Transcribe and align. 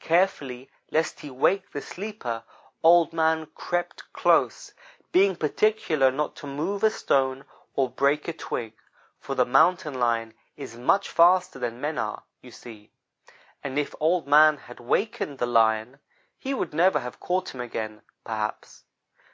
Carefully, 0.00 0.70
lest 0.90 1.20
he 1.20 1.30
wake 1.30 1.70
the 1.72 1.80
sleeper, 1.80 2.44
Old 2.82 3.14
man 3.14 3.46
crept 3.54 4.12
close, 4.12 4.74
being 5.10 5.34
particular 5.34 6.10
not 6.10 6.36
to 6.36 6.46
move 6.46 6.84
a 6.84 6.90
stone 6.90 7.46
or 7.76 7.88
break 7.88 8.28
a 8.28 8.34
twig; 8.34 8.74
for 9.18 9.34
the 9.34 9.46
Mountain 9.46 9.94
lion 9.98 10.34
is 10.54 10.76
much 10.76 11.08
faster 11.08 11.58
than 11.58 11.80
men 11.80 11.96
are, 11.96 12.24
you 12.42 12.50
see; 12.50 12.90
and 13.64 13.78
if 13.78 13.94
Old 14.00 14.26
man 14.28 14.58
had 14.58 14.80
wakened 14.80 15.38
the 15.38 15.46
Lion, 15.46 15.98
he 16.36 16.52
would 16.52 16.74
never 16.74 17.00
have 17.00 17.18
caught 17.18 17.54
him 17.54 17.62
again, 17.62 18.02
perhaps. 18.22 18.84